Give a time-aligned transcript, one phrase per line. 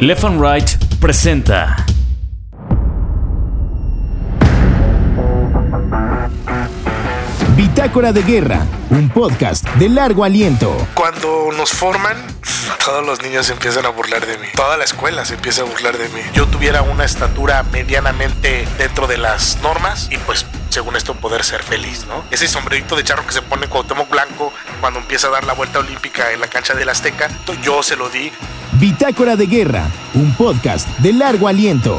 [0.00, 0.68] Left and Right
[1.00, 1.74] presenta.
[7.56, 10.76] Bitácora de Guerra, un podcast de largo aliento.
[10.92, 12.14] Cuando nos forman,
[12.84, 14.48] todos los niños se empiezan a burlar de mí.
[14.54, 16.20] Toda la escuela se empieza a burlar de mí.
[16.34, 20.44] Yo tuviera una estatura medianamente dentro de las normas y pues
[20.76, 22.22] según esto poder ser feliz, ¿no?
[22.30, 24.52] Ese sombrerito de charro que se pone Cuauhtémoc Blanco
[24.82, 27.30] cuando empieza a dar la vuelta olímpica en la cancha del Azteca,
[27.62, 28.30] yo se lo di.
[28.72, 31.98] Bitácora de Guerra, un podcast de largo aliento.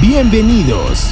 [0.00, 1.10] Bienvenidos.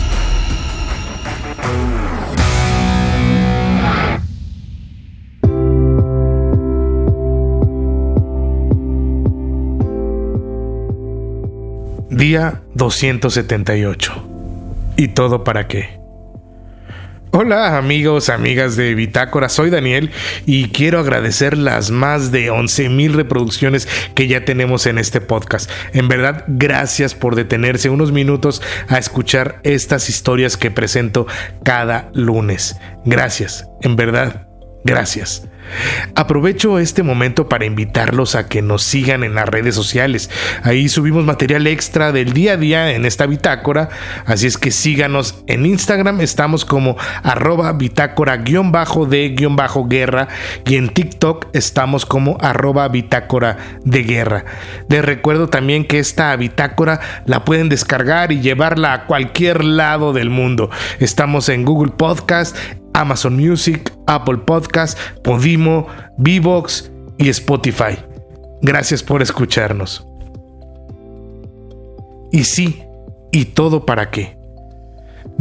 [12.09, 14.29] Día 278.
[14.97, 16.02] ¿Y todo para qué?
[17.35, 20.11] Hola amigos, amigas de Bitácora, soy Daniel
[20.45, 25.71] y quiero agradecer las más de 11 mil reproducciones que ya tenemos en este podcast.
[25.95, 31.27] En verdad, gracias por detenerse unos minutos a escuchar estas historias que presento
[31.65, 32.77] cada lunes.
[33.07, 34.47] Gracias, en verdad,
[34.85, 35.49] gracias.
[36.15, 40.31] Aprovecho este momento para invitarlos a que nos sigan en las redes sociales.
[40.63, 43.89] Ahí subimos material extra del día a día en esta bitácora,
[44.27, 50.29] así es que síganos en Instagram, estamos como arroba bitácora-de-guerra
[50.67, 54.45] y en TikTok estamos como arroba bitácora de guerra.
[54.89, 60.31] Les recuerdo también que esta bitácora la pueden descargar y llevarla a cualquier lado del
[60.31, 60.71] mundo.
[60.99, 62.57] Estamos en Google Podcast,
[62.95, 65.87] Amazon Music, Apple Podcast, Podimo,
[66.19, 67.97] Vivox y Spotify.
[68.61, 70.07] Gracias por escucharnos.
[72.31, 72.83] Y sí,
[73.31, 74.42] ¿y todo para qué?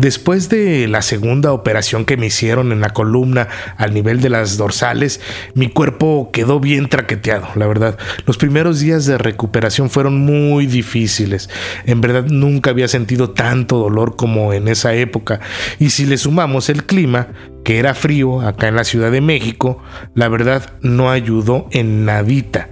[0.01, 4.57] Después de la segunda operación que me hicieron en la columna al nivel de las
[4.57, 5.21] dorsales,
[5.53, 7.99] mi cuerpo quedó bien traqueteado, la verdad.
[8.25, 11.51] Los primeros días de recuperación fueron muy difíciles.
[11.85, 15.39] En verdad nunca había sentido tanto dolor como en esa época.
[15.77, 17.27] Y si le sumamos el clima,
[17.63, 19.83] que era frío acá en la Ciudad de México,
[20.15, 22.69] la verdad no ayudó en nadita.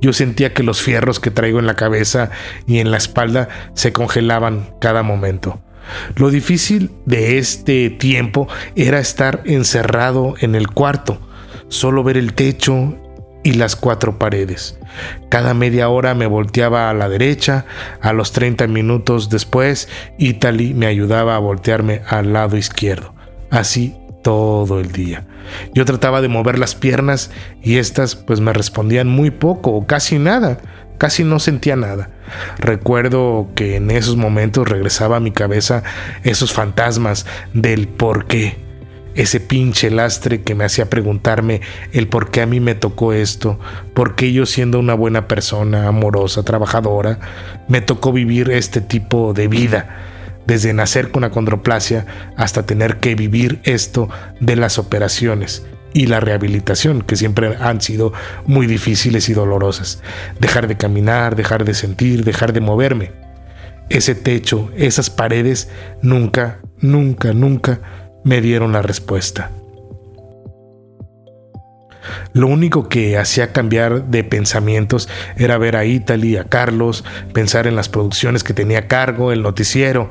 [0.00, 2.30] Yo sentía que los fierros que traigo en la cabeza
[2.66, 5.60] y en la espalda se congelaban cada momento.
[6.16, 11.18] Lo difícil de este tiempo era estar encerrado en el cuarto,
[11.68, 12.96] solo ver el techo
[13.42, 14.78] y las cuatro paredes.
[15.28, 17.64] Cada media hora me volteaba a la derecha,
[18.00, 23.14] a los 30 minutos después, Italy me ayudaba a voltearme al lado izquierdo.
[23.50, 25.26] Así todo el día.
[25.74, 27.30] Yo trataba de mover las piernas
[27.62, 30.58] y estas pues me respondían muy poco o casi nada.
[31.00, 32.10] Casi no sentía nada.
[32.58, 35.82] Recuerdo que en esos momentos regresaba a mi cabeza
[36.24, 37.24] esos fantasmas
[37.54, 38.58] del por qué.
[39.14, 41.62] Ese pinche lastre que me hacía preguntarme
[41.92, 43.58] el por qué a mí me tocó esto,
[43.94, 47.18] por qué yo siendo una buena persona, amorosa, trabajadora,
[47.66, 49.96] me tocó vivir este tipo de vida,
[50.44, 52.04] desde nacer con acondroplasia
[52.36, 58.12] hasta tener que vivir esto de las operaciones y la rehabilitación, que siempre han sido
[58.46, 60.02] muy difíciles y dolorosas.
[60.38, 63.12] Dejar de caminar, dejar de sentir, dejar de moverme.
[63.88, 65.68] Ese techo, esas paredes,
[66.02, 67.80] nunca, nunca, nunca
[68.24, 69.50] me dieron la respuesta.
[72.32, 77.76] Lo único que hacía cambiar de pensamientos era ver a Italy, a Carlos, pensar en
[77.76, 80.10] las producciones que tenía a cargo, el noticiero,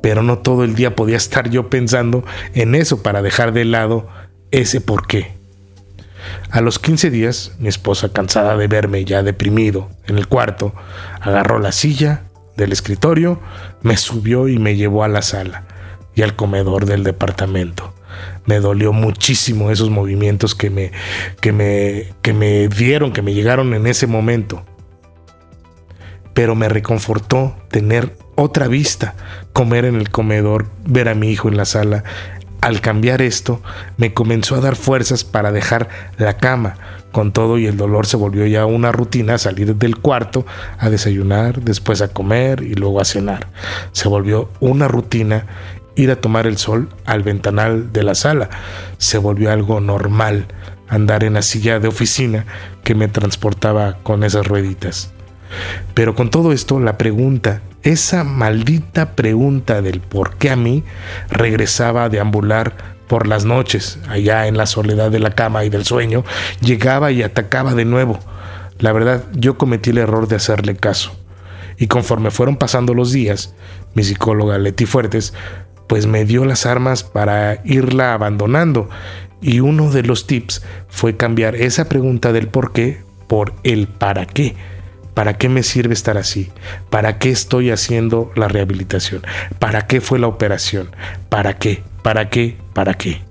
[0.00, 2.24] pero no todo el día podía estar yo pensando
[2.54, 4.08] en eso para dejar de lado
[4.50, 5.32] ese por qué.
[6.50, 10.74] A los 15 días, mi esposa, cansada de verme ya deprimido en el cuarto,
[11.20, 12.24] agarró la silla
[12.56, 13.40] del escritorio,
[13.82, 15.64] me subió y me llevó a la sala
[16.14, 17.94] y al comedor del departamento.
[18.44, 20.92] Me dolió muchísimo esos movimientos que me,
[21.40, 24.64] que me, que me dieron, que me llegaron en ese momento.
[26.34, 29.14] Pero me reconfortó tener otra vista,
[29.52, 32.04] comer en el comedor, ver a mi hijo en la sala
[32.60, 33.60] al cambiar esto,
[33.96, 35.88] me comenzó a dar fuerzas para dejar
[36.18, 36.74] la cama.
[37.12, 40.46] Con todo y el dolor se volvió ya una rutina salir del cuarto
[40.78, 43.48] a desayunar, después a comer y luego a cenar.
[43.92, 45.46] Se volvió una rutina
[45.96, 48.48] ir a tomar el sol al ventanal de la sala.
[48.98, 50.46] Se volvió algo normal
[50.88, 52.46] andar en la silla de oficina
[52.84, 55.12] que me transportaba con esas rueditas.
[55.94, 60.84] Pero con todo esto, la pregunta esa maldita pregunta del por qué a mí
[61.30, 62.74] regresaba a deambular
[63.08, 66.24] por las noches, allá en la soledad de la cama y del sueño,
[66.60, 68.18] llegaba y atacaba de nuevo.
[68.78, 71.12] La verdad, yo cometí el error de hacerle caso.
[71.78, 73.54] Y conforme fueron pasando los días,
[73.94, 75.32] mi psicóloga Leti Fuertes,
[75.88, 78.90] pues me dio las armas para irla abandonando.
[79.40, 84.26] Y uno de los tips fue cambiar esa pregunta del por qué por el para
[84.26, 84.54] qué
[85.14, 86.50] ¿Para qué me sirve estar así?
[86.88, 89.22] ¿Para qué estoy haciendo la rehabilitación?
[89.58, 90.90] ¿Para qué fue la operación?
[91.28, 91.82] ¿Para qué?
[92.02, 92.56] ¿Para qué?
[92.72, 93.22] ¿Para qué?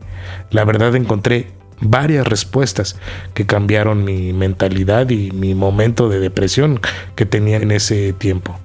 [0.51, 1.47] La verdad encontré
[1.81, 2.97] varias respuestas
[3.33, 6.79] que cambiaron mi mentalidad y mi momento de depresión
[7.15, 8.59] que tenía en ese tiempo.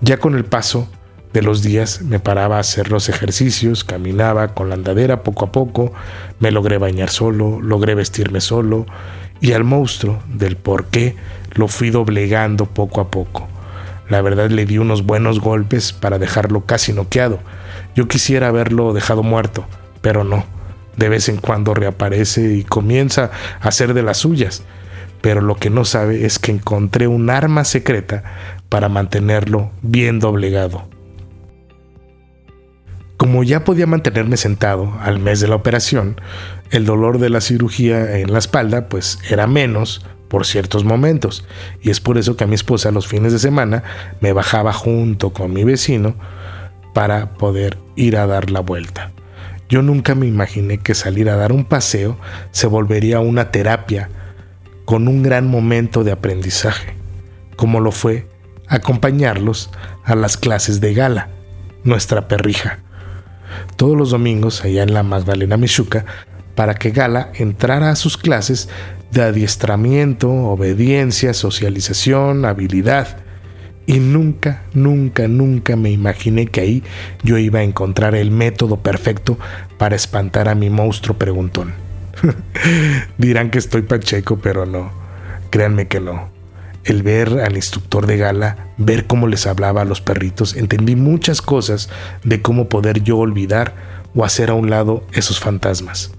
[0.00, 0.88] Ya con el paso
[1.32, 5.52] de los días me paraba a hacer los ejercicios, caminaba con la andadera poco a
[5.52, 5.92] poco,
[6.38, 8.86] me logré bañar solo, logré vestirme solo
[9.40, 11.16] y al monstruo del por qué
[11.58, 13.48] lo fui doblegando poco a poco.
[14.08, 17.40] La verdad le di unos buenos golpes para dejarlo casi noqueado.
[17.94, 19.66] Yo quisiera haberlo dejado muerto,
[20.00, 20.46] pero no.
[20.96, 24.62] De vez en cuando reaparece y comienza a hacer de las suyas.
[25.20, 28.22] Pero lo que no sabe es que encontré un arma secreta
[28.68, 30.88] para mantenerlo bien doblegado.
[33.16, 36.20] Como ya podía mantenerme sentado al mes de la operación,
[36.70, 41.44] el dolor de la cirugía en la espalda pues era menos por ciertos momentos
[41.82, 43.82] y es por eso que a mi esposa los fines de semana
[44.20, 46.14] me bajaba junto con mi vecino
[46.94, 49.12] para poder ir a dar la vuelta.
[49.68, 52.18] Yo nunca me imaginé que salir a dar un paseo
[52.50, 54.08] se volvería una terapia
[54.84, 56.94] con un gran momento de aprendizaje,
[57.56, 58.26] como lo fue
[58.66, 59.70] acompañarlos
[60.04, 61.28] a las clases de gala,
[61.84, 62.80] nuestra perrija
[63.76, 66.04] todos los domingos allá en la Magdalena Michuca
[66.58, 68.68] para que Gala entrara a sus clases
[69.12, 73.18] de adiestramiento, obediencia, socialización, habilidad.
[73.86, 76.82] Y nunca, nunca, nunca me imaginé que ahí
[77.22, 79.38] yo iba a encontrar el método perfecto
[79.78, 81.74] para espantar a mi monstruo preguntón.
[83.18, 84.90] Dirán que estoy pacheco, pero no.
[85.50, 86.36] Créanme que no
[86.84, 91.40] el ver al instructor de gala, ver cómo les hablaba a los perritos, entendí muchas
[91.40, 91.88] cosas
[92.24, 93.74] de cómo poder yo olvidar
[94.14, 96.17] o hacer a un lado esos fantasmas.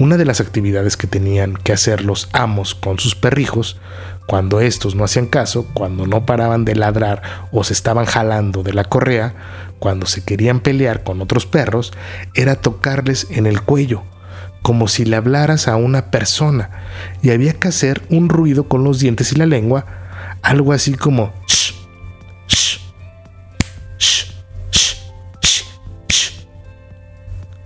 [0.00, 3.78] Una de las actividades que tenían que hacer los amos con sus perrijos,
[4.26, 7.20] cuando estos no hacían caso, cuando no paraban de ladrar
[7.52, 9.34] o se estaban jalando de la correa,
[9.78, 11.92] cuando se querían pelear con otros perros,
[12.32, 14.02] era tocarles en el cuello
[14.62, 16.70] como si le hablaras a una persona
[17.20, 19.84] y había que hacer un ruido con los dientes y la lengua,
[20.40, 21.30] algo así como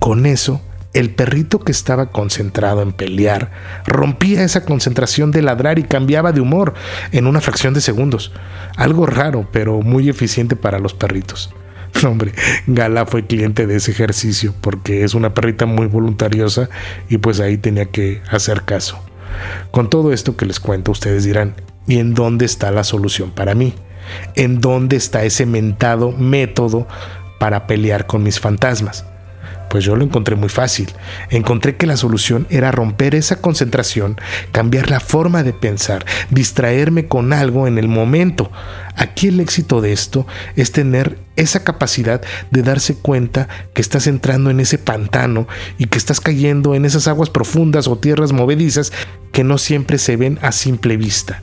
[0.00, 0.60] Con eso,
[0.94, 3.50] el perrito que estaba concentrado en pelear
[3.87, 6.75] rompía esa concentración de ladrar y cambiaba de humor
[7.12, 8.32] en una fracción de segundos.
[8.76, 11.52] Algo raro, pero muy eficiente para los perritos.
[12.05, 12.32] hombre,
[12.67, 16.69] Gala fue cliente de ese ejercicio porque es una perrita muy voluntariosa
[17.08, 18.99] y pues ahí tenía que hacer caso.
[19.70, 21.55] Con todo esto que les cuento, ustedes dirán,
[21.87, 23.75] ¿y en dónde está la solución para mí?
[24.37, 26.87] ¿En dónde está ese mentado método
[27.41, 29.06] para pelear con mis fantasmas?
[29.74, 30.92] Pues yo lo encontré muy fácil.
[31.30, 34.16] Encontré que la solución era romper esa concentración,
[34.52, 38.52] cambiar la forma de pensar, distraerme con algo en el momento.
[38.94, 42.22] Aquí el éxito de esto es tener esa capacidad
[42.52, 47.08] de darse cuenta que estás entrando en ese pantano y que estás cayendo en esas
[47.08, 48.92] aguas profundas o tierras movedizas
[49.32, 51.42] que no siempre se ven a simple vista.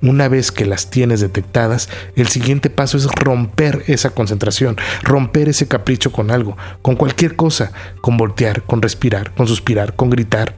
[0.00, 5.66] Una vez que las tienes detectadas, el siguiente paso es romper esa concentración, romper ese
[5.66, 10.54] capricho con algo, con cualquier cosa, con voltear, con respirar, con suspirar, con gritar,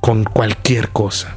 [0.00, 1.36] con cualquier cosa.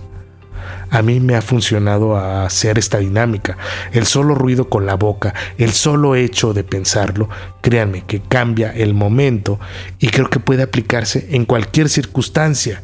[0.91, 3.57] A mí me ha funcionado hacer esta dinámica.
[3.91, 7.29] El solo ruido con la boca, el solo hecho de pensarlo,
[7.61, 9.59] créanme que cambia el momento
[9.99, 12.81] y creo que puede aplicarse en cualquier circunstancia.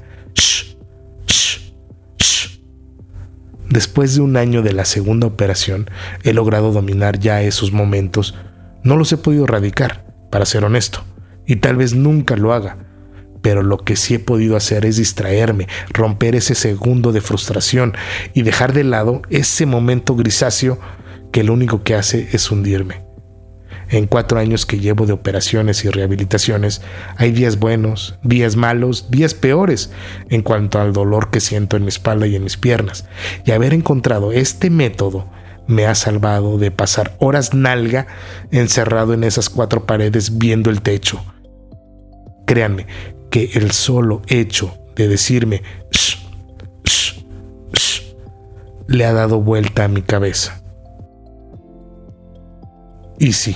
[3.75, 5.89] Después de un año de la segunda operación,
[6.24, 8.34] he logrado dominar ya esos momentos.
[8.84, 11.03] No los he podido erradicar, para ser honesto,
[11.46, 12.77] y tal vez nunca lo haga,
[13.41, 17.96] pero lo que sí he podido hacer es distraerme, romper ese segundo de frustración
[18.34, 20.79] y dejar de lado ese momento grisáceo
[21.34, 23.04] que lo único que hace es hundirme.
[23.89, 26.82] En cuatro años que llevo de operaciones y rehabilitaciones,
[27.18, 29.92] hay días buenos, días malos, días peores
[30.30, 33.06] en cuanto al dolor que siento en mi espalda y en mis piernas.
[33.46, 35.30] Y haber encontrado este método
[35.68, 38.08] me ha salvado de pasar horas nalga
[38.51, 41.24] encerrado en esas cuatro paredes viendo el techo.
[42.46, 42.88] Créanme
[43.30, 45.62] que el solo hecho de decirme
[45.92, 46.18] shh,
[46.84, 47.25] shh,
[47.74, 48.01] shh,
[48.88, 50.62] le ha dado vuelta a mi cabeza.
[53.18, 53.56] Y sí,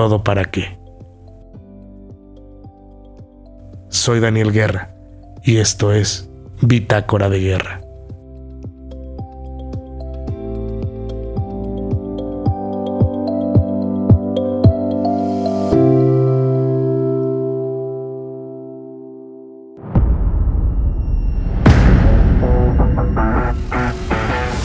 [0.00, 0.78] ¿Todo para qué?
[3.90, 4.94] Soy Daniel Guerra
[5.42, 6.30] y esto es
[6.62, 7.82] Bitácora de Guerra.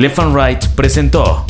[0.00, 1.44] Left and Right presentó